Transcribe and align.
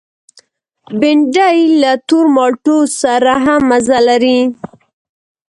بېنډۍ 0.99 1.59
له 1.81 1.91
تور 2.07 2.25
مالټو 2.35 2.77
سره 3.01 3.33
هم 3.45 3.61
مزه 3.69 3.99
لري 4.07 4.39